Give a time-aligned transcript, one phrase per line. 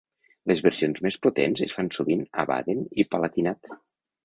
[0.51, 3.75] Les versions més potents es fan sovint a Baden i Palatinat.